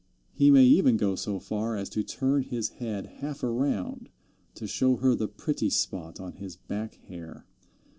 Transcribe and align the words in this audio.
He 0.33 0.49
may 0.49 0.63
even 0.65 0.97
go 0.97 1.13
so 1.13 1.37
far 1.37 1.75
as 1.77 1.87
to 1.89 2.01
turn 2.01 2.41
his 2.41 2.69
head 2.69 3.05
half 3.19 3.43
around 3.43 4.09
to 4.55 4.65
show 4.65 4.95
her 4.95 5.13
the 5.13 5.27
pretty 5.27 5.69
spot 5.69 6.19
on 6.19 6.33
his 6.37 6.55
"back 6.55 6.95
hair." 7.07 7.45